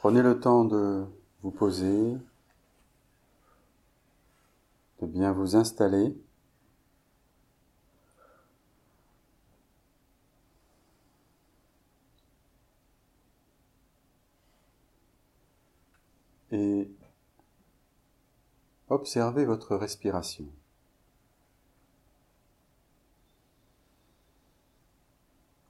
Prenez 0.00 0.22
le 0.22 0.40
temps 0.40 0.64
de 0.64 1.04
vous 1.42 1.50
poser, 1.50 2.16
de 5.02 5.06
bien 5.06 5.30
vous 5.30 5.56
installer. 5.56 6.16
Et 16.50 16.90
observez 18.88 19.44
votre 19.44 19.76
respiration. 19.76 20.46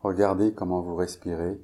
Regardez 0.02 0.54
comment 0.54 0.82
vous 0.82 0.94
respirez. 0.94 1.60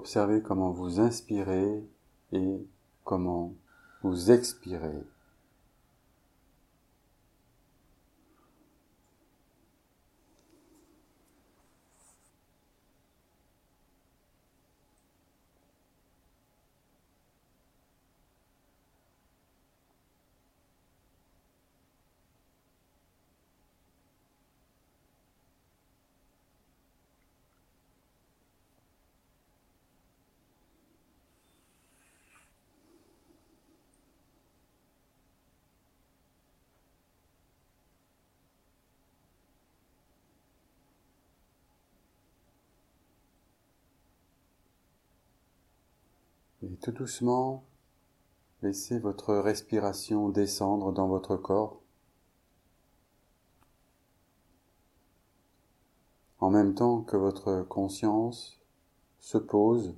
Observez 0.00 0.40
comment 0.40 0.70
vous 0.70 0.98
inspirez 0.98 1.84
et 2.32 2.66
comment 3.04 3.52
vous 4.02 4.30
expirez. 4.30 5.04
Et 46.72 46.76
tout 46.76 46.92
doucement, 46.92 47.64
laissez 48.62 49.00
votre 49.00 49.34
respiration 49.34 50.28
descendre 50.28 50.92
dans 50.92 51.08
votre 51.08 51.36
corps. 51.36 51.80
En 56.38 56.50
même 56.50 56.74
temps 56.74 57.02
que 57.02 57.16
votre 57.16 57.62
conscience 57.62 58.60
se 59.18 59.36
pose 59.36 59.96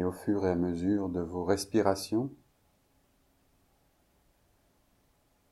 et 0.00 0.04
au 0.04 0.12
fur 0.12 0.46
et 0.46 0.50
à 0.50 0.54
mesure 0.54 1.10
de 1.10 1.20
vos 1.20 1.44
respirations, 1.44 2.30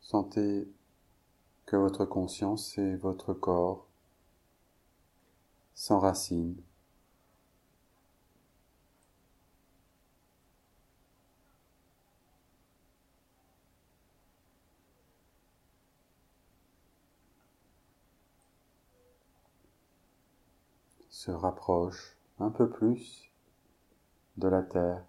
sentez 0.00 0.66
que 1.66 1.76
votre 1.76 2.06
conscience 2.06 2.78
et 2.78 2.96
votre 2.96 3.34
corps 3.34 3.86
s'enracinent. 5.74 6.62
se 21.10 21.32
rapprochent 21.32 22.16
un 22.38 22.48
peu 22.48 22.70
plus 22.70 23.27
de 24.38 24.48
la 24.48 24.62
terre. 24.62 25.02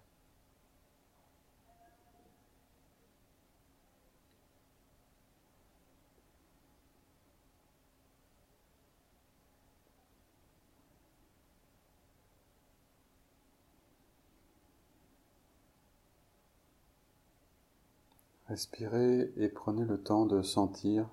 Respirez 18.48 19.32
et 19.36 19.48
prenez 19.48 19.84
le 19.84 20.02
temps 20.02 20.26
de 20.26 20.42
sentir 20.42 21.08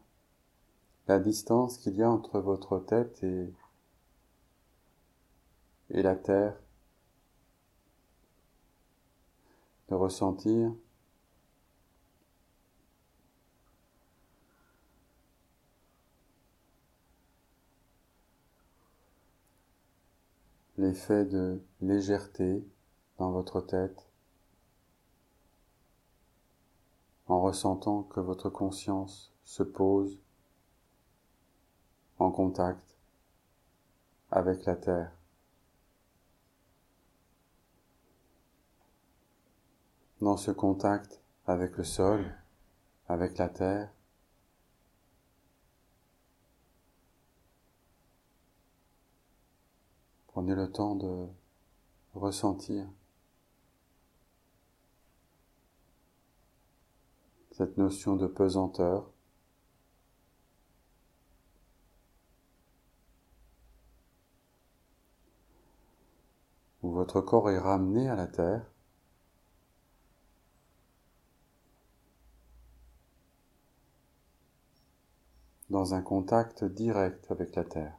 la 1.07 1.19
distance 1.19 1.77
qu'il 1.77 1.95
y 1.95 2.01
a 2.01 2.09
entre 2.09 2.39
votre 2.39 2.79
tête 2.79 3.23
et, 3.23 3.53
et 5.91 6.01
la 6.01 6.15
terre. 6.15 6.55
De 9.89 9.95
ressentir 9.95 10.73
l'effet 20.77 21.25
de 21.25 21.59
légèreté 21.81 22.63
dans 23.17 23.31
votre 23.31 23.61
tête 23.61 24.07
en 27.27 27.41
ressentant 27.41 28.03
que 28.03 28.19
votre 28.19 28.49
conscience 28.49 29.33
se 29.43 29.63
pose 29.63 30.19
en 32.19 32.31
contact 32.31 32.97
avec 34.31 34.65
la 34.65 34.75
terre. 34.75 35.16
Dans 40.21 40.37
ce 40.37 40.51
contact 40.51 41.21
avec 41.45 41.77
le 41.77 41.83
sol, 41.83 42.35
avec 43.07 43.37
la 43.37 43.49
terre. 43.49 43.91
Prenez 50.27 50.55
le 50.55 50.71
temps 50.71 50.95
de 50.95 51.27
ressentir 52.13 52.87
cette 57.51 57.77
notion 57.77 58.15
de 58.15 58.27
pesanteur. 58.27 59.09
où 66.83 66.91
votre 66.91 67.19
corps 67.19 67.49
est 67.49 67.57
ramené 67.57 68.07
à 68.07 68.15
la 68.15 68.27
terre 68.27 68.65
dans 75.77 75.93
un 75.93 76.01
contact 76.01 76.63
direct 76.63 77.29
avec 77.29 77.55
la 77.55 77.63
Terre. 77.63 77.95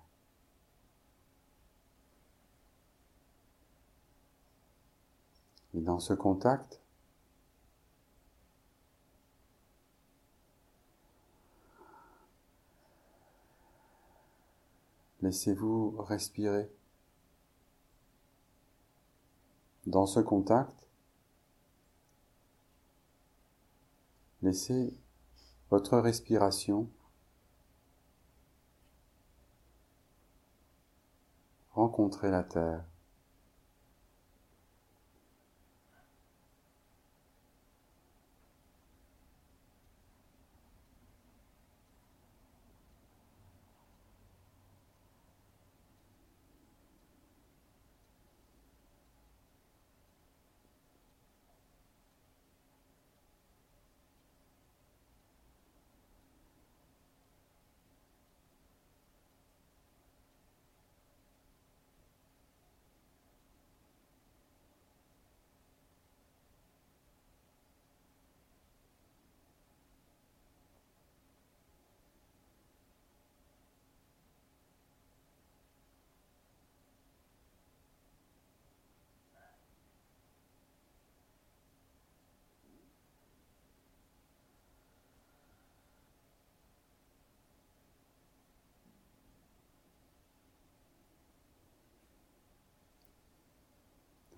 Et 5.74 5.80
dans 5.80 6.00
ce 6.00 6.12
contact, 6.12 6.80
laissez-vous 15.22 15.98
respirer. 16.00 16.68
Dans 19.86 20.06
ce 20.06 20.18
contact, 20.18 20.88
laissez 24.42 24.98
votre 25.70 25.96
respiration 25.98 26.90
rencontrer 31.88 32.30
la 32.30 32.42
terre. 32.42 32.84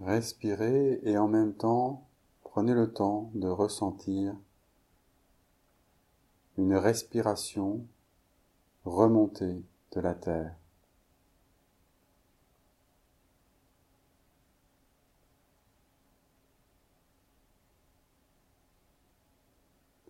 Respirez 0.00 1.00
et 1.02 1.18
en 1.18 1.28
même 1.28 1.52
temps, 1.52 2.06
prenez 2.42 2.72
le 2.72 2.90
temps 2.90 3.30
de 3.34 3.48
ressentir 3.48 4.34
une 6.56 6.74
respiration 6.74 7.84
remontée 8.84 9.62
de 9.92 10.00
la 10.00 10.14
terre. 10.14 10.54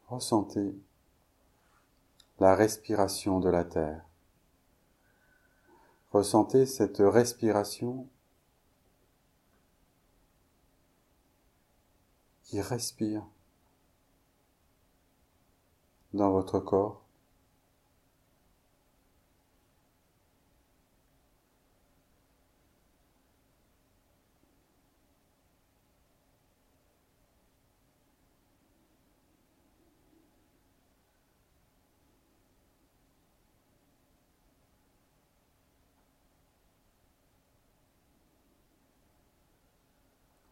Ressentez 0.06 0.74
la 2.38 2.54
respiration 2.54 3.40
de 3.40 3.48
la 3.48 3.64
terre. 3.64 4.04
Ressentez 6.12 6.66
cette 6.66 6.98
respiration 6.98 8.08
qui 12.50 12.60
respire 12.60 13.22
dans 16.12 16.32
votre 16.32 16.58
corps. 16.58 17.04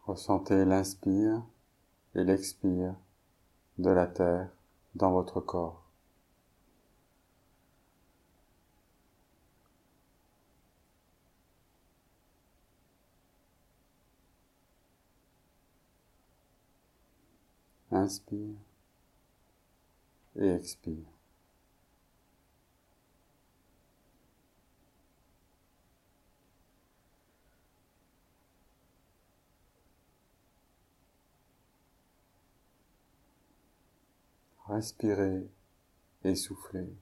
Ressentez 0.05 0.63
l'inspire 0.63 1.43
et 2.15 2.23
l'expire 2.23 2.95
de 3.77 3.89
la 3.89 4.07
terre 4.07 4.49
dans 4.95 5.11
votre 5.11 5.39
corps. 5.39 5.83
Inspire 17.91 18.55
et 20.35 20.49
expire. 20.49 21.18
Respirez 34.69 35.49
et 36.23 36.35
soufflez. 36.35 36.95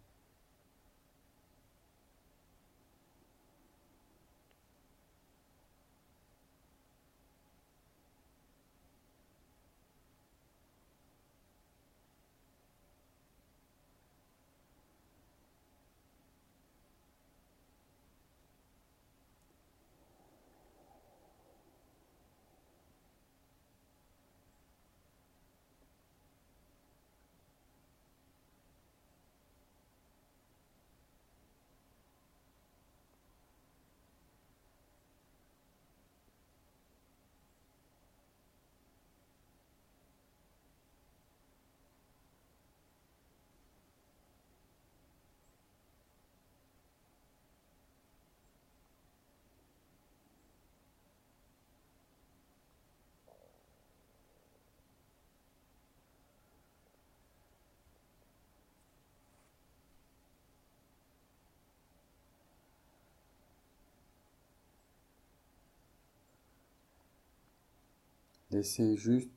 Laissez 68.57 68.97
juste 68.97 69.29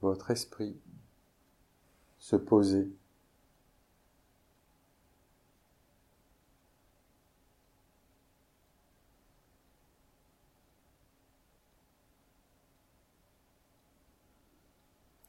votre 0.00 0.30
esprit 0.30 0.76
se 2.16 2.36
poser. 2.36 2.88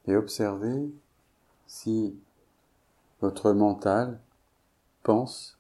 Et 0.06 0.16
observez 0.16 0.94
si 1.66 2.16
votre 3.20 3.52
mental 3.52 4.22
pense 5.02 5.58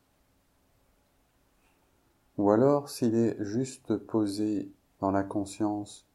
ou 2.37 2.51
alors 2.51 2.87
s'il 2.87 3.15
est 3.15 3.43
juste 3.43 3.97
posé 3.97 4.69
dans 4.99 5.09
la 5.09 5.23
conscience 5.23 6.05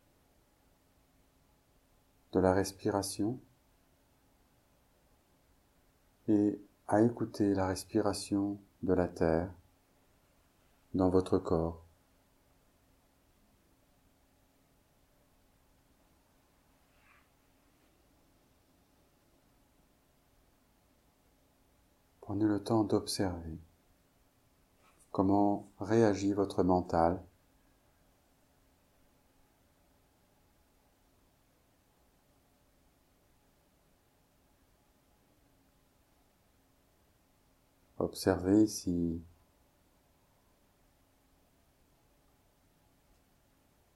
de 2.33 2.41
la 2.41 2.53
respiration 2.53 3.41
et 6.29 6.61
à 6.89 7.03
écouter 7.03 7.55
la 7.55 7.67
respiration 7.67 8.59
de 8.83 8.93
la 8.93 9.09
terre 9.09 9.53
dans 10.95 11.09
votre 11.09 11.39
corps. 11.39 11.85
Prenez 22.21 22.45
le 22.45 22.63
temps 22.63 22.85
d'observer 22.85 23.59
comment 25.11 25.69
réagit 25.81 26.33
votre 26.33 26.63
mental 26.63 27.21
Observez 38.01 38.67
si 38.67 39.21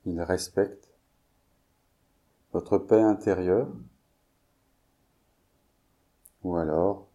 il 0.05 0.21
respecte 0.21 0.93
votre 2.53 2.77
paix 2.77 3.01
intérieure 3.01 3.73
ou 6.43 6.55
alors 6.57 7.09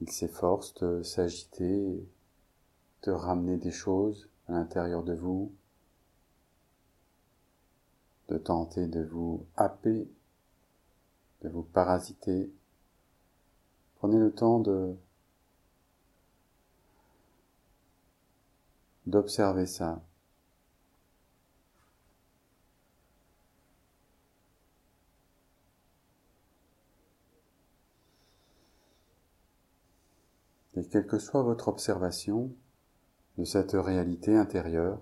il 0.00 0.10
s'efforce 0.10 0.74
de 0.74 1.04
s'agiter, 1.04 2.04
de 3.04 3.10
ramener 3.12 3.58
des 3.58 3.70
choses 3.70 4.28
à 4.48 4.52
l'intérieur 4.54 5.04
de 5.04 5.14
vous, 5.14 5.52
de 8.28 8.38
tenter 8.38 8.88
de 8.88 9.04
vous 9.04 9.46
happer, 9.56 10.08
de 11.42 11.48
vous 11.48 11.62
parasiter. 11.62 12.50
Prenez 14.04 14.18
le 14.18 14.30
temps 14.30 14.58
de 14.60 14.94
d'observer 19.06 19.64
ça. 19.64 20.02
Et 30.76 30.84
quelle 30.86 31.06
que 31.06 31.18
soit 31.18 31.42
votre 31.42 31.68
observation 31.68 32.54
de 33.38 33.44
cette 33.44 33.72
réalité 33.72 34.36
intérieure, 34.36 35.00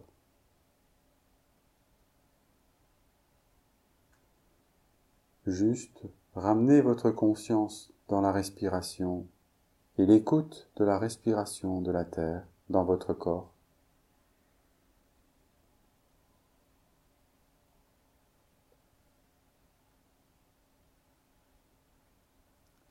juste 5.45 6.05
ramenez 6.37 6.81
votre 6.81 7.11
conscience 7.11 7.92
dans 8.09 8.21
la 8.21 8.33
respiration 8.33 9.27
et 9.99 10.07
l'écoute 10.07 10.71
de 10.77 10.85
la 10.85 10.99
respiration 10.99 11.81
de 11.81 11.91
la 11.91 12.05
Terre 12.05 12.45
dans 12.71 12.85
votre 12.85 13.13
corps. 13.13 13.53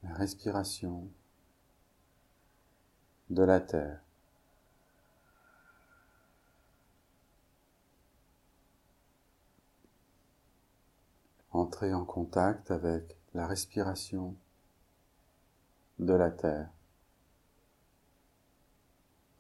La 0.04 0.14
respiration 0.14 1.08
de 3.30 3.44
la 3.44 3.60
Terre. 3.60 4.02
Entrez 11.54 11.94
en 11.94 12.06
contact 12.06 12.72
avec 12.72 13.18
la 13.34 13.48
respiration 13.48 14.36
de 16.02 16.14
la 16.14 16.32
terre. 16.32 16.70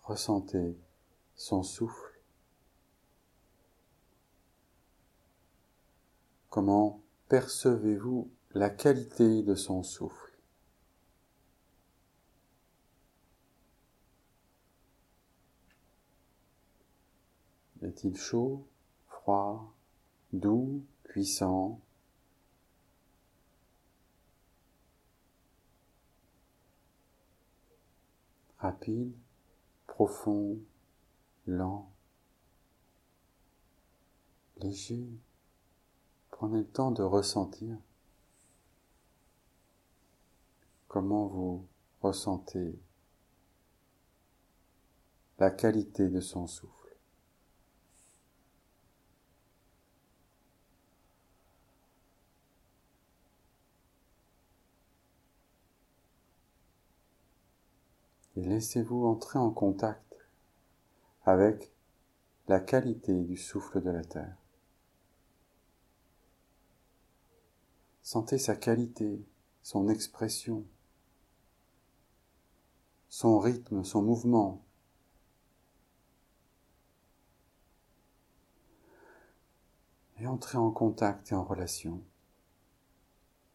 Ressentez 0.03 0.77
son 1.35 1.63
souffle. 1.63 2.19
Comment 6.49 7.01
percevez-vous 7.29 8.29
la 8.51 8.69
qualité 8.69 9.41
de 9.41 9.55
son 9.55 9.83
souffle? 9.83 10.31
Est-il 17.81 18.15
chaud, 18.15 18.67
froid, 19.07 19.73
doux, 20.33 20.85
puissant? 21.03 21.79
Rapide, 28.61 29.11
profond, 29.87 30.57
lent, 31.47 31.91
léger. 34.57 35.07
Prenez 36.29 36.59
le 36.59 36.67
temps 36.67 36.91
de 36.91 37.03
ressentir 37.03 37.75
comment 40.87 41.27
vous 41.27 41.67
ressentez 42.01 42.79
la 45.39 45.49
qualité 45.49 46.09
de 46.09 46.19
son 46.19 46.47
souffle. 46.47 46.80
Et 58.41 58.45
laissez-vous 58.45 59.05
entrer 59.05 59.37
en 59.37 59.51
contact 59.51 60.15
avec 61.25 61.71
la 62.47 62.59
qualité 62.59 63.13
du 63.23 63.37
souffle 63.37 63.83
de 63.83 63.91
la 63.91 64.03
terre. 64.03 64.35
Sentez 68.01 68.39
sa 68.39 68.55
qualité, 68.55 69.23
son 69.61 69.89
expression, 69.89 70.65
son 73.09 73.37
rythme, 73.37 73.83
son 73.83 74.01
mouvement. 74.01 74.65
Et 80.17 80.25
entrez 80.25 80.57
en 80.57 80.71
contact 80.71 81.31
et 81.31 81.35
en 81.35 81.43
relation 81.43 82.01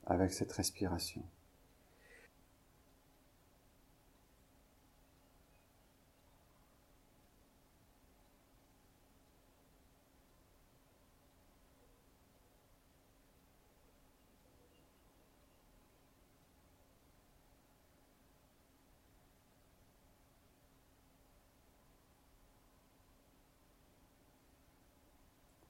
avec 0.04 0.32
cette 0.32 0.52
respiration. 0.52 1.24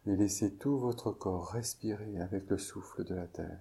Et 0.07 0.17
laissez 0.17 0.55
tout 0.55 0.79
votre 0.79 1.11
corps 1.11 1.51
respirer 1.51 2.19
avec 2.19 2.49
le 2.49 2.59
souffle 2.59 3.05
de 3.05 3.15
la 3.15 3.27
terre. 3.27 3.61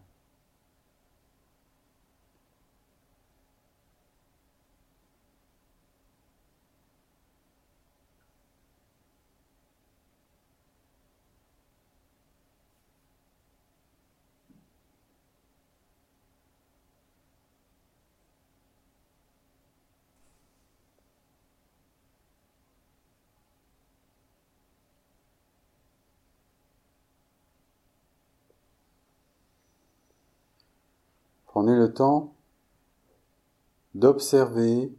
Prenez 31.56 31.78
le 31.78 31.94
temps 31.94 32.36
d'observer 33.94 34.94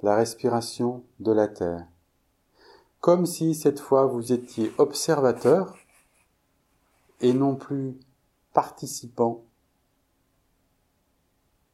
la 0.00 0.16
respiration 0.16 1.04
de 1.20 1.30
la 1.30 1.46
Terre, 1.46 1.86
comme 3.00 3.26
si 3.26 3.54
cette 3.54 3.80
fois 3.80 4.06
vous 4.06 4.32
étiez 4.32 4.72
observateur 4.78 5.76
et 7.20 7.34
non 7.34 7.54
plus 7.54 8.00
participant. 8.54 9.44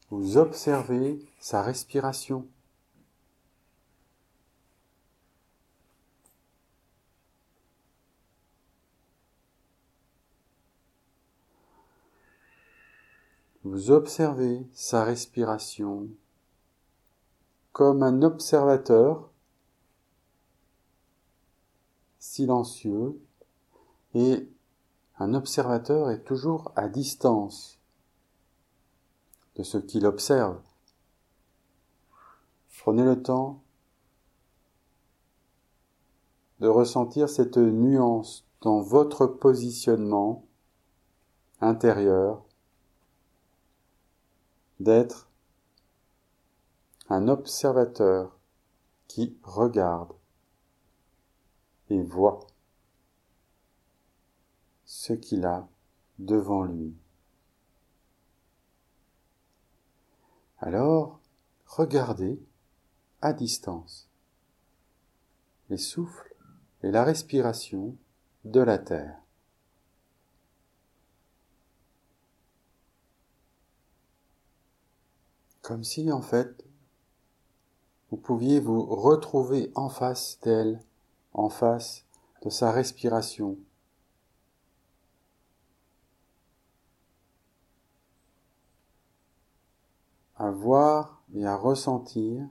Vous 0.09 0.35
observez 0.35 1.25
sa 1.39 1.61
respiration. 1.61 2.45
Vous 13.71 13.91
observez 13.91 14.67
sa 14.73 15.03
respiration 15.03 16.07
comme 17.71 18.01
un 18.01 18.23
observateur 18.23 19.29
silencieux 22.17 23.21
et 24.15 24.49
un 25.19 25.35
observateur 25.35 26.09
est 26.09 26.23
toujours 26.23 26.71
à 26.75 26.87
distance 26.87 27.77
de 29.55 29.61
ce 29.61 29.77
qu'il 29.77 30.07
observe. 30.07 30.59
Prenez 32.79 33.03
le 33.03 33.21
temps 33.21 33.61
de 36.59 36.67
ressentir 36.67 37.29
cette 37.29 37.57
nuance 37.57 38.47
dans 38.61 38.81
votre 38.81 39.27
positionnement 39.27 40.43
intérieur 41.61 42.48
d'être 44.79 45.29
un 47.09 47.27
observateur 47.27 48.37
qui 49.07 49.37
regarde 49.43 50.13
et 51.89 52.01
voit 52.03 52.45
ce 54.85 55.13
qu'il 55.13 55.45
a 55.45 55.67
devant 56.19 56.63
lui. 56.63 56.95
Alors, 60.59 61.19
regardez 61.65 62.39
à 63.21 63.33
distance 63.33 64.09
les 65.69 65.77
souffles 65.77 66.35
et 66.83 66.91
la 66.91 67.03
respiration 67.03 67.95
de 68.45 68.59
la 68.59 68.77
terre. 68.77 69.19
Comme 75.69 75.83
si, 75.83 76.11
en 76.11 76.23
fait, 76.23 76.65
vous 78.09 78.17
pouviez 78.17 78.59
vous 78.59 78.83
retrouver 78.83 79.71
en 79.75 79.87
face 79.87 80.39
d'elle, 80.41 80.81
en 81.31 81.49
face 81.49 82.07
de 82.41 82.49
sa 82.49 82.71
respiration. 82.71 83.55
à 90.37 90.49
voir 90.49 91.21
et 91.35 91.45
à 91.45 91.55
ressentir 91.55 92.47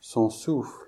son 0.00 0.30
souffle 0.30 0.83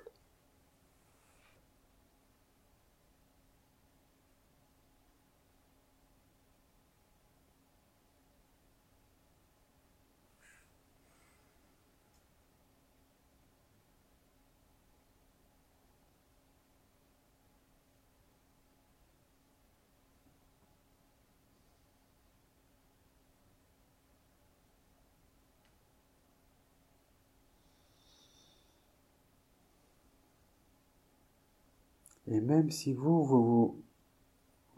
Et 32.29 32.41
même 32.41 32.71
si 32.71 32.93
vous, 32.93 33.25
vous, 33.25 33.83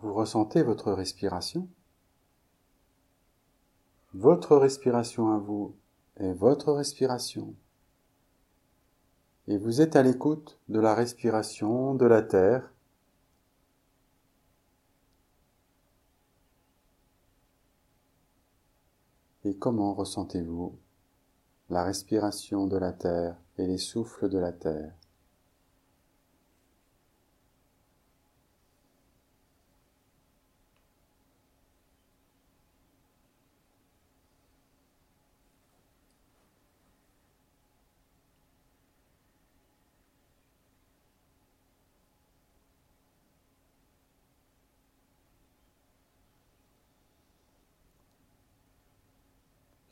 ressentez 0.00 0.62
votre 0.62 0.92
respiration, 0.92 1.68
votre 4.14 4.56
respiration 4.56 5.32
à 5.32 5.38
vous 5.38 5.74
est 6.16 6.32
votre 6.32 6.72
respiration. 6.72 7.54
Et 9.46 9.56
vous 9.56 9.80
êtes 9.80 9.96
à 9.96 10.02
l'écoute 10.02 10.58
de 10.68 10.78
la 10.78 10.94
respiration 10.94 11.94
de 11.94 12.04
la 12.04 12.22
terre. 12.22 12.70
Et 19.44 19.56
comment 19.56 19.94
ressentez-vous 19.94 20.76
la 21.70 21.84
respiration 21.84 22.66
de 22.66 22.76
la 22.76 22.92
terre 22.92 23.36
et 23.56 23.66
les 23.66 23.78
souffles 23.78 24.28
de 24.28 24.38
la 24.38 24.52
terre? 24.52 24.97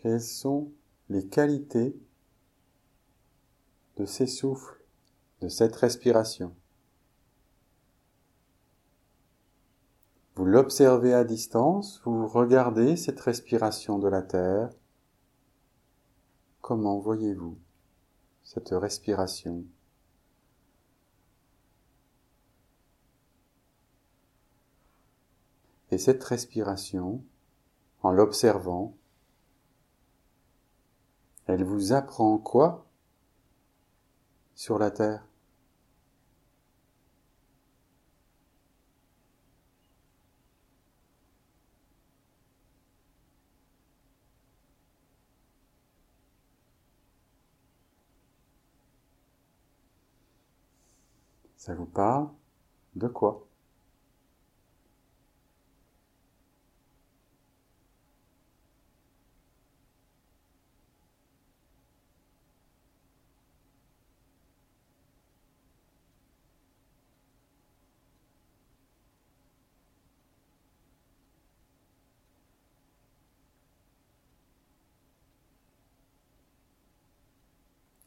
Quelles 0.06 0.22
sont 0.22 0.70
les 1.08 1.26
qualités 1.26 2.00
de 3.96 4.04
ces 4.04 4.28
souffles, 4.28 4.80
de 5.40 5.48
cette 5.48 5.74
respiration 5.74 6.54
Vous 10.36 10.44
l'observez 10.44 11.12
à 11.12 11.24
distance, 11.24 12.00
vous 12.04 12.28
regardez 12.28 12.94
cette 12.94 13.18
respiration 13.18 13.98
de 13.98 14.06
la 14.06 14.22
Terre. 14.22 14.70
Comment 16.60 17.00
voyez-vous 17.00 17.58
cette 18.44 18.68
respiration? 18.68 19.64
Et 25.90 25.98
cette 25.98 26.22
respiration, 26.22 27.24
en 28.04 28.12
l'observant, 28.12 28.96
elle 31.46 31.64
vous 31.64 31.92
apprend 31.92 32.38
quoi 32.38 32.86
sur 34.54 34.78
la 34.78 34.90
terre? 34.90 35.26
Ça 51.56 51.74
vous 51.74 51.86
parle? 51.86 52.28
De 52.94 53.08
quoi? 53.08 53.45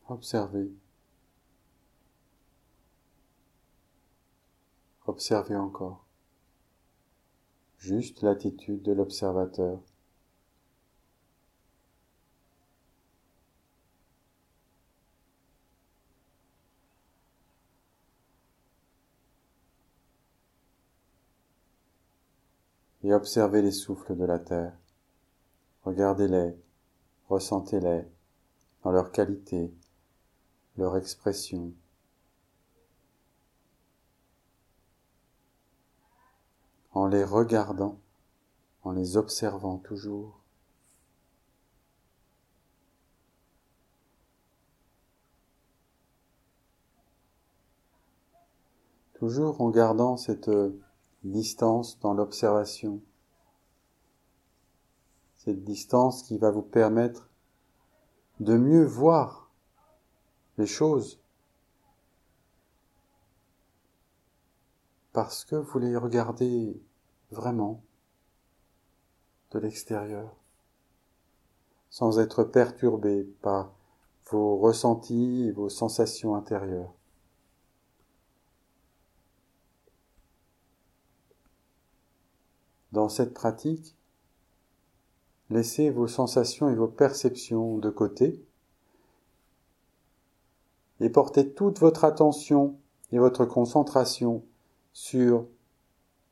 Observez. 0.09 0.71
Observez 5.05 5.55
encore. 5.55 6.03
Juste 7.77 8.23
l'attitude 8.23 8.81
de 8.81 8.91
l'observateur. 8.91 9.79
Et 23.03 23.13
observez 23.13 23.61
les 23.61 23.71
souffles 23.71 24.15
de 24.15 24.25
la 24.25 24.39
terre. 24.39 24.73
Regardez-les, 25.83 26.57
ressentez-les 27.29 28.05
dans 28.83 28.91
leur 28.91 29.11
qualité, 29.11 29.71
leur 30.79 30.97
expression. 30.97 31.73
En 36.93 37.05
les 37.05 37.23
regardant, 37.23 37.99
en 38.83 38.91
les 38.91 39.17
observant 39.17 39.77
toujours. 39.77 40.39
Toujours 49.13 49.59
en 49.59 49.69
gardant 49.69 50.15
cette 50.15 50.49
distance 51.23 51.99
dans 51.99 52.13
l'observation. 52.13 53.01
Cette 55.35 55.63
distance 55.65 56.23
qui 56.23 56.37
va 56.37 56.51
vous 56.51 56.61
permettre 56.61 57.29
de 58.39 58.57
mieux 58.57 58.85
voir 58.85 59.38
les 60.59 60.67
choses 60.67 61.21
parce 65.13 65.45
que 65.45 65.55
vous 65.55 65.79
les 65.79 65.95
regardez 65.95 66.79
vraiment 67.31 67.81
de 69.51 69.59
l'extérieur, 69.59 70.35
sans 71.89 72.19
être 72.19 72.43
perturbé 72.43 73.23
par 73.41 73.73
vos 74.29 74.57
ressentis 74.57 75.45
et 75.45 75.51
vos 75.51 75.69
sensations 75.69 76.35
intérieures. 76.35 76.93
Dans 82.91 83.07
cette 83.07 83.33
pratique, 83.33 83.95
laissez 85.49 85.89
vos 85.89 86.07
sensations 86.07 86.69
et 86.69 86.75
vos 86.75 86.87
perceptions 86.87 87.77
de 87.77 87.89
côté 87.89 88.43
et 90.99 91.09
portez 91.09 91.51
toute 91.51 91.79
votre 91.79 92.03
attention 92.03 92.77
et 93.11 93.19
votre 93.19 93.45
concentration 93.45 94.43
sur 94.93 95.47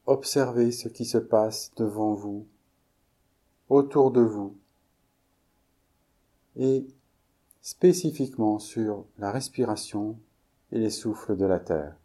observer 0.05 0.71
ce 0.71 0.87
qui 0.87 1.05
se 1.05 1.17
passe 1.17 1.71
devant 1.75 2.13
vous, 2.13 2.47
autour 3.69 4.11
de 4.11 4.21
vous, 4.21 4.57
et 6.55 6.87
spécifiquement 7.61 8.59
sur 8.59 9.05
la 9.17 9.31
respiration 9.31 10.17
et 10.71 10.79
les 10.79 10.89
souffles 10.89 11.35
de 11.35 11.45
la 11.45 11.59
terre. 11.59 11.95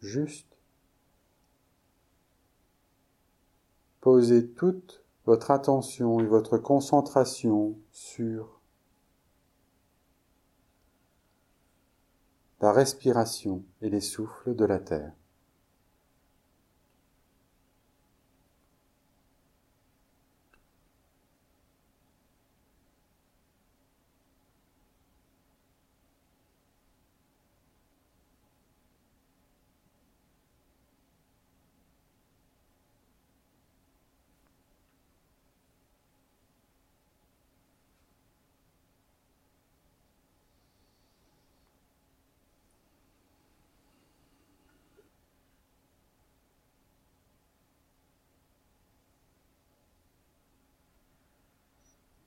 Juste 0.00 0.52
posez 4.00 4.48
toute 4.48 5.04
votre 5.24 5.52
attention 5.52 6.18
et 6.18 6.26
votre 6.26 6.58
concentration 6.58 7.78
sur 7.92 8.61
la 12.62 12.70
respiration 12.70 13.64
et 13.80 13.90
les 13.90 14.00
souffles 14.00 14.54
de 14.54 14.64
la 14.64 14.78
terre. 14.78 15.10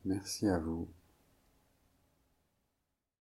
Merci 0.06 0.48
à 0.48 0.58
vous. 0.58 0.88